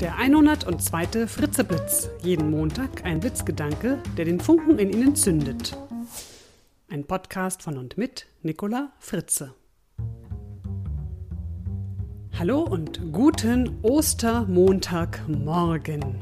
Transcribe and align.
Der 0.00 0.18
102. 0.18 1.28
Fritzeblitz. 1.28 2.10
Jeden 2.20 2.50
Montag 2.50 3.04
ein 3.04 3.20
Blitzgedanke, 3.20 4.02
der 4.16 4.24
den 4.24 4.40
Funken 4.40 4.80
in 4.80 4.90
Ihnen 4.90 5.14
zündet. 5.14 5.78
Ein 6.88 7.04
Podcast 7.04 7.62
von 7.62 7.78
und 7.78 7.96
mit 7.96 8.26
Nicola 8.42 8.90
Fritze. 8.98 9.54
Hallo 12.36 12.62
und 12.62 13.12
guten 13.12 13.78
Ostermontagmorgen. 13.82 16.16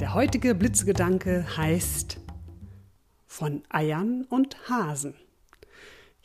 Der 0.00 0.14
heutige 0.14 0.54
Blitzgedanke 0.54 1.44
heißt 1.58 2.18
von 3.26 3.62
Eiern 3.68 4.24
und 4.30 4.56
Hasen. 4.70 5.12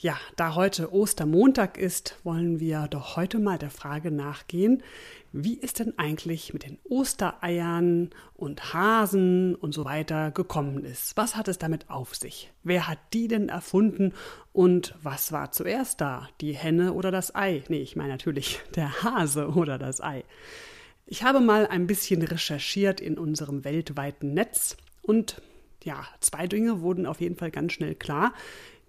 Ja, 0.04 0.18
da 0.36 0.56
heute 0.56 0.92
Ostermontag 0.94 1.78
ist, 1.78 2.18
wollen 2.26 2.60
wir 2.60 2.90
doch 2.90 3.16
heute 3.16 3.40
mal 3.40 3.58
der 3.58 3.70
Frage 3.70 4.12
nachgehen, 4.12 4.84
wie 5.32 5.62
es 5.62 5.72
denn 5.72 5.98
eigentlich 5.98 6.52
mit 6.54 6.66
den 6.66 6.78
Ostereiern 6.84 8.10
und 8.36 8.74
Hasen 8.74 9.56
und 9.56 9.74
so 9.74 9.86
weiter 9.86 10.32
gekommen 10.32 10.84
ist. 10.84 11.16
Was 11.16 11.38
hat 11.38 11.48
es 11.48 11.58
damit 11.58 11.90
auf 11.90 12.16
sich? 12.16 12.52
Wer 12.64 12.90
hat 12.90 12.98
die 13.14 13.30
denn 13.30 13.48
erfunden 13.48 14.12
und 14.52 14.94
was 15.02 15.32
war 15.32 15.54
zuerst 15.54 16.02
da? 16.02 16.28
Die 16.42 16.52
Henne 16.52 16.92
oder 16.92 17.10
das 17.10 17.34
Ei? 17.34 17.64
Nee, 17.70 17.82
ich 17.82 17.96
meine 17.96 18.10
natürlich 18.12 18.60
der 18.76 19.04
Hase 19.04 19.52
oder 19.52 19.78
das 19.78 20.02
Ei. 20.02 20.26
Ich 21.06 21.24
habe 21.24 21.40
mal 21.40 21.66
ein 21.66 21.88
bisschen 21.88 22.24
recherchiert 22.24 23.00
in 23.00 23.18
unserem 23.18 23.64
weltweiten 23.64 24.34
Netz 24.34 24.76
und 25.02 25.42
ja, 25.86 26.06
zwei 26.20 26.46
Dinge 26.48 26.82
wurden 26.82 27.06
auf 27.06 27.22
jeden 27.22 27.38
Fall 27.38 27.52
ganz 27.52 27.72
schnell 27.72 27.96
klar 27.96 28.34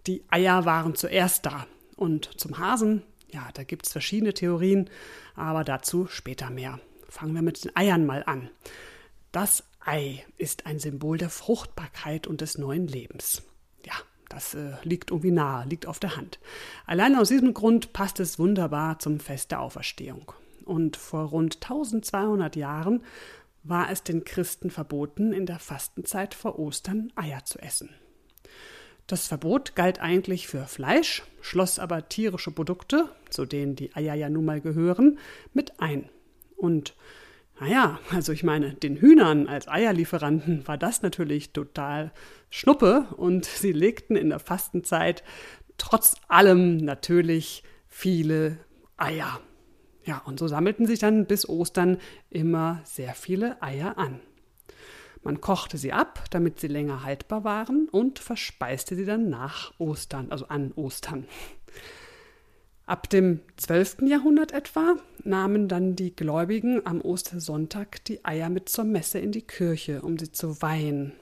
die 0.06 0.24
Eier 0.28 0.64
waren 0.64 0.94
zuerst 0.94 1.46
da. 1.46 1.66
Und 1.96 2.40
zum 2.40 2.58
Hasen, 2.58 3.02
ja, 3.30 3.48
da 3.54 3.64
gibt 3.64 3.86
es 3.86 3.92
verschiedene 3.92 4.34
Theorien, 4.34 4.90
aber 5.34 5.64
dazu 5.64 6.06
später 6.06 6.50
mehr. 6.50 6.80
Fangen 7.08 7.34
wir 7.34 7.42
mit 7.42 7.64
den 7.64 7.76
Eiern 7.76 8.06
mal 8.06 8.24
an. 8.24 8.50
Das 9.32 9.64
Ei 9.80 10.24
ist 10.38 10.66
ein 10.66 10.78
Symbol 10.78 11.18
der 11.18 11.30
Fruchtbarkeit 11.30 12.26
und 12.26 12.40
des 12.40 12.58
neuen 12.58 12.86
Lebens. 12.86 13.42
Ja, 13.84 13.94
das 14.28 14.54
äh, 14.54 14.72
liegt 14.82 15.10
irgendwie 15.10 15.30
nahe, 15.30 15.66
liegt 15.66 15.86
auf 15.86 15.98
der 15.98 16.16
Hand. 16.16 16.38
Allein 16.86 17.16
aus 17.16 17.28
diesem 17.28 17.54
Grund 17.54 17.92
passt 17.92 18.20
es 18.20 18.38
wunderbar 18.38 18.98
zum 18.98 19.20
Fest 19.20 19.50
der 19.50 19.60
Auferstehung. 19.60 20.32
Und 20.64 20.96
vor 20.96 21.24
rund 21.24 21.56
1200 21.56 22.56
Jahren 22.56 23.02
war 23.62 23.90
es 23.90 24.02
den 24.02 24.24
Christen 24.24 24.70
verboten, 24.70 25.32
in 25.32 25.46
der 25.46 25.58
Fastenzeit 25.58 26.34
vor 26.34 26.58
Ostern 26.58 27.12
Eier 27.16 27.44
zu 27.44 27.58
essen. 27.58 27.90
Das 29.06 29.28
Verbot 29.28 29.74
galt 29.74 30.00
eigentlich 30.00 30.48
für 30.48 30.64
Fleisch, 30.64 31.22
schloss 31.42 31.78
aber 31.78 32.08
tierische 32.08 32.50
Produkte, 32.50 33.10
zu 33.28 33.44
denen 33.44 33.76
die 33.76 33.94
Eier 33.94 34.14
ja 34.14 34.30
nun 34.30 34.46
mal 34.46 34.62
gehören, 34.62 35.18
mit 35.52 35.78
ein. 35.78 36.08
Und 36.56 36.94
naja, 37.60 38.00
also 38.10 38.32
ich 38.32 38.42
meine, 38.42 38.74
den 38.74 38.96
Hühnern 38.96 39.46
als 39.46 39.68
Eierlieferanten 39.68 40.66
war 40.66 40.78
das 40.78 41.02
natürlich 41.02 41.52
total 41.52 42.12
Schnuppe 42.50 43.06
und 43.16 43.44
sie 43.44 43.72
legten 43.72 44.16
in 44.16 44.30
der 44.30 44.40
Fastenzeit 44.40 45.22
trotz 45.76 46.16
allem 46.28 46.78
natürlich 46.78 47.62
viele 47.86 48.58
Eier. 48.96 49.40
Ja, 50.04 50.22
und 50.24 50.38
so 50.38 50.48
sammelten 50.48 50.86
sich 50.86 50.98
dann 50.98 51.26
bis 51.26 51.48
Ostern 51.48 51.98
immer 52.30 52.80
sehr 52.84 53.14
viele 53.14 53.62
Eier 53.62 53.98
an. 53.98 54.20
Man 55.24 55.40
kochte 55.40 55.78
sie 55.78 55.92
ab, 55.92 56.22
damit 56.30 56.60
sie 56.60 56.68
länger 56.68 57.02
haltbar 57.02 57.44
waren 57.44 57.88
und 57.88 58.18
verspeiste 58.18 58.94
sie 58.94 59.06
dann 59.06 59.30
nach 59.30 59.72
Ostern, 59.78 60.30
also 60.30 60.46
an 60.48 60.72
Ostern. 60.76 61.26
Ab 62.86 63.08
dem 63.08 63.40
12. 63.56 64.02
Jahrhundert 64.02 64.52
etwa 64.52 64.96
nahmen 65.22 65.68
dann 65.68 65.96
die 65.96 66.14
Gläubigen 66.14 66.84
am 66.84 67.00
Ostersonntag 67.00 68.04
die 68.04 68.22
Eier 68.26 68.50
mit 68.50 68.68
zur 68.68 68.84
Messe 68.84 69.18
in 69.18 69.32
die 69.32 69.46
Kirche, 69.46 70.02
um 70.02 70.18
sie 70.18 70.30
zu 70.30 70.60
weihen. 70.60 71.12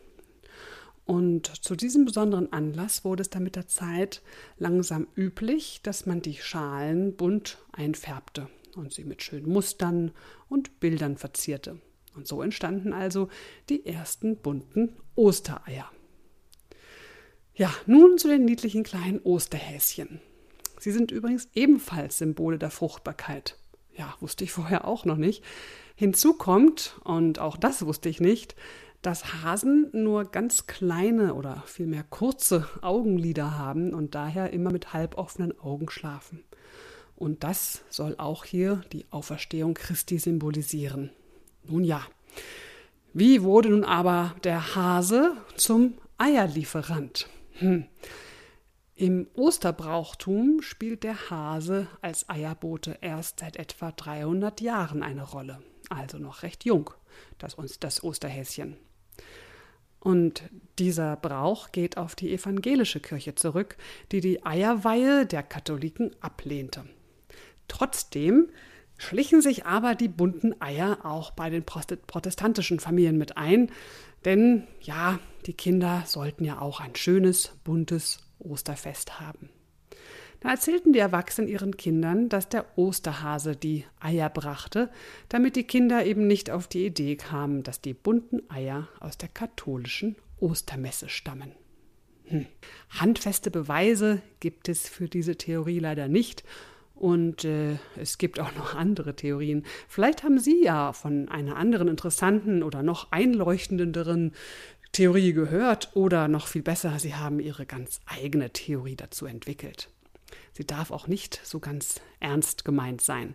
Und 1.04 1.46
zu 1.64 1.76
diesem 1.76 2.04
besonderen 2.04 2.52
Anlass 2.52 3.04
wurde 3.04 3.22
es 3.22 3.30
dann 3.30 3.44
mit 3.44 3.54
der 3.54 3.68
Zeit 3.68 4.22
langsam 4.58 5.06
üblich, 5.16 5.80
dass 5.84 6.06
man 6.06 6.22
die 6.22 6.34
Schalen 6.34 7.14
bunt 7.14 7.58
einfärbte 7.70 8.48
und 8.74 8.92
sie 8.92 9.04
mit 9.04 9.22
schönen 9.22 9.48
Mustern 9.48 10.10
und 10.48 10.80
Bildern 10.80 11.16
verzierte. 11.16 11.78
Und 12.14 12.26
so 12.26 12.42
entstanden 12.42 12.92
also 12.92 13.28
die 13.68 13.86
ersten 13.86 14.36
bunten 14.36 14.96
Ostereier. 15.14 15.90
Ja, 17.54 17.72
nun 17.86 18.18
zu 18.18 18.28
den 18.28 18.44
niedlichen 18.44 18.82
kleinen 18.82 19.20
Osterhäschen. 19.20 20.20
Sie 20.78 20.90
sind 20.90 21.10
übrigens 21.10 21.48
ebenfalls 21.54 22.18
Symbole 22.18 22.58
der 22.58 22.70
Fruchtbarkeit. 22.70 23.56
Ja, 23.94 24.14
wusste 24.20 24.44
ich 24.44 24.52
vorher 24.52 24.86
auch 24.86 25.04
noch 25.04 25.18
nicht. 25.18 25.44
Hinzu 25.94 26.32
kommt, 26.32 26.98
und 27.04 27.38
auch 27.38 27.56
das 27.56 27.84
wusste 27.84 28.08
ich 28.08 28.20
nicht, 28.20 28.56
dass 29.02 29.42
Hasen 29.42 29.90
nur 29.92 30.24
ganz 30.24 30.66
kleine 30.66 31.34
oder 31.34 31.62
vielmehr 31.66 32.04
kurze 32.04 32.68
Augenlider 32.80 33.58
haben 33.58 33.92
und 33.94 34.14
daher 34.14 34.52
immer 34.52 34.72
mit 34.72 34.92
halboffenen 34.92 35.58
Augen 35.60 35.90
schlafen. 35.90 36.42
Und 37.16 37.44
das 37.44 37.84
soll 37.90 38.16
auch 38.18 38.44
hier 38.44 38.82
die 38.92 39.04
Auferstehung 39.10 39.74
Christi 39.74 40.18
symbolisieren. 40.18 41.10
Nun 41.64 41.84
ja, 41.84 42.06
wie 43.12 43.42
wurde 43.42 43.68
nun 43.68 43.84
aber 43.84 44.34
der 44.42 44.74
Hase 44.74 45.36
zum 45.56 45.94
Eierlieferant? 46.18 47.28
Hm. 47.58 47.86
Im 48.94 49.26
Osterbrauchtum 49.34 50.62
spielt 50.62 51.02
der 51.02 51.30
Hase 51.30 51.88
als 52.00 52.28
Eierbote 52.28 52.98
erst 53.00 53.40
seit 53.40 53.56
etwa 53.56 53.90
300 53.90 54.60
Jahren 54.60 55.02
eine 55.02 55.24
Rolle, 55.24 55.60
also 55.90 56.18
noch 56.18 56.42
recht 56.42 56.64
jung, 56.64 56.90
das, 57.38 57.56
das 57.80 58.04
Osterhäschen. 58.04 58.76
Und 59.98 60.42
dieser 60.78 61.16
Brauch 61.16 61.70
geht 61.70 61.96
auf 61.96 62.14
die 62.14 62.32
evangelische 62.32 63.00
Kirche 63.00 63.34
zurück, 63.34 63.76
die 64.10 64.20
die 64.20 64.44
Eierweihe 64.44 65.26
der 65.26 65.42
Katholiken 65.42 66.14
ablehnte. 66.20 66.84
Trotzdem 67.68 68.48
schlichen 68.98 69.40
sich 69.40 69.66
aber 69.66 69.94
die 69.94 70.08
bunten 70.08 70.60
Eier 70.60 71.04
auch 71.04 71.32
bei 71.32 71.50
den 71.50 71.64
protestantischen 71.64 72.80
Familien 72.80 73.18
mit 73.18 73.36
ein, 73.36 73.70
denn 74.24 74.66
ja, 74.80 75.18
die 75.46 75.54
Kinder 75.54 76.04
sollten 76.06 76.44
ja 76.44 76.60
auch 76.60 76.80
ein 76.80 76.94
schönes, 76.94 77.52
buntes 77.64 78.18
Osterfest 78.38 79.20
haben. 79.20 79.50
Da 80.40 80.50
erzählten 80.50 80.92
die 80.92 80.98
Erwachsenen 80.98 81.48
ihren 81.48 81.76
Kindern, 81.76 82.28
dass 82.28 82.48
der 82.48 82.66
Osterhase 82.76 83.54
die 83.54 83.84
Eier 84.00 84.28
brachte, 84.28 84.90
damit 85.28 85.54
die 85.54 85.62
Kinder 85.62 86.04
eben 86.04 86.26
nicht 86.26 86.50
auf 86.50 86.66
die 86.66 86.84
Idee 86.84 87.14
kamen, 87.14 87.62
dass 87.62 87.80
die 87.80 87.94
bunten 87.94 88.50
Eier 88.50 88.88
aus 88.98 89.16
der 89.16 89.28
katholischen 89.28 90.16
Ostermesse 90.40 91.08
stammen. 91.08 91.52
Hm. 92.24 92.46
Handfeste 92.90 93.52
Beweise 93.52 94.20
gibt 94.40 94.68
es 94.68 94.88
für 94.88 95.08
diese 95.08 95.36
Theorie 95.36 95.78
leider 95.78 96.08
nicht 96.08 96.42
und 97.02 97.44
äh, 97.44 97.78
es 97.96 98.16
gibt 98.16 98.38
auch 98.38 98.54
noch 98.54 98.76
andere 98.76 99.16
Theorien. 99.16 99.64
Vielleicht 99.88 100.22
haben 100.22 100.38
Sie 100.38 100.62
ja 100.62 100.92
von 100.92 101.28
einer 101.28 101.56
anderen 101.56 101.88
interessanten 101.88 102.62
oder 102.62 102.84
noch 102.84 103.10
einleuchtenderen 103.10 104.30
Theorie 104.92 105.32
gehört 105.32 105.90
oder 105.94 106.28
noch 106.28 106.46
viel 106.46 106.62
besser, 106.62 107.00
Sie 107.00 107.16
haben 107.16 107.40
Ihre 107.40 107.66
ganz 107.66 107.98
eigene 108.06 108.50
Theorie 108.50 108.94
dazu 108.94 109.26
entwickelt. 109.26 109.90
Sie 110.52 110.64
darf 110.64 110.92
auch 110.92 111.08
nicht 111.08 111.40
so 111.42 111.58
ganz 111.58 112.00
ernst 112.20 112.64
gemeint 112.64 113.00
sein. 113.00 113.34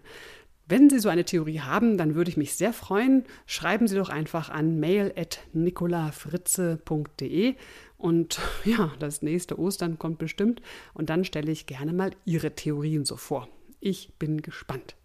Wenn 0.69 0.89
Sie 0.89 0.99
so 0.99 1.09
eine 1.09 1.25
Theorie 1.25 1.59
haben, 1.59 1.97
dann 1.97 2.15
würde 2.15 2.29
ich 2.29 2.37
mich 2.37 2.55
sehr 2.55 2.71
freuen. 2.71 3.25
Schreiben 3.47 3.89
Sie 3.89 3.97
doch 3.97 4.07
einfach 4.07 4.49
an 4.49 4.79
mail.nicolafritze.de 4.79 7.55
und 7.97 8.39
ja, 8.63 8.93
das 8.99 9.21
nächste 9.21 9.59
Ostern 9.59 9.99
kommt 9.99 10.19
bestimmt 10.19 10.61
und 10.93 11.09
dann 11.09 11.25
stelle 11.25 11.51
ich 11.51 11.65
gerne 11.65 11.91
mal 11.91 12.11
Ihre 12.23 12.55
Theorien 12.55 13.03
so 13.03 13.17
vor. 13.17 13.49
Ich 13.79 14.13
bin 14.17 14.41
gespannt. 14.41 14.95